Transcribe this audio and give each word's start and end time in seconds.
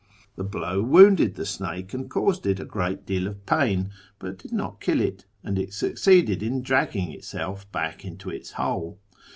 The 0.35 0.43
blow 0.43 0.81
wounded 0.81 1.35
the 1.35 1.45
snake 1.45 1.93
and 1.93 2.09
caused 2.09 2.47
it 2.47 2.59
a 2.59 2.65
great 2.65 3.05
deal 3.05 3.27
of 3.27 3.45
pain, 3.45 3.91
but 4.17 4.39
did 4.39 4.51
not 4.51 4.81
kill 4.81 4.99
it, 4.99 5.25
and 5.43 5.59
it 5.59 5.73
succeeded 5.73 6.41
in 6.41 6.63
dragging 6.63 7.11
itself 7.11 7.71
back 7.71 8.03
into 8.03 8.31
its 8.31 8.53
hole. 8.53 8.97